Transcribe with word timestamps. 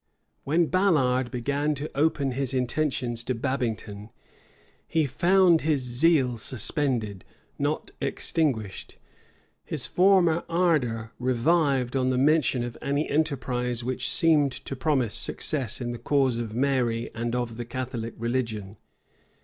When 0.45 0.65
Ballard 0.65 1.29
began 1.29 1.75
to 1.75 1.91
open 1.95 2.31
his 2.31 2.55
intentions 2.55 3.23
to 3.25 3.35
Babington, 3.35 4.09
he 4.87 5.05
found 5.05 5.61
his 5.61 5.83
zeal 5.83 6.37
suspended, 6.37 7.23
not 7.59 7.91
extinguished: 8.01 8.97
his 9.63 9.85
former 9.85 10.43
ardor 10.49 11.11
revived 11.19 11.95
on 11.95 12.09
the 12.09 12.17
mention 12.17 12.63
of 12.63 12.79
any 12.81 13.07
enterprise 13.11 13.83
which 13.83 14.09
seemed 14.09 14.53
to 14.53 14.75
promise 14.75 15.13
success 15.13 15.79
in 15.79 15.91
the 15.91 15.99
cause 15.99 16.37
of 16.37 16.55
Mary 16.55 17.11
and 17.13 17.35
of 17.35 17.57
the 17.57 17.65
Catholic 17.65 18.15
religion. 18.17 18.77